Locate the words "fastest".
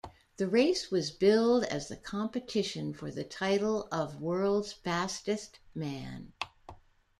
4.73-5.59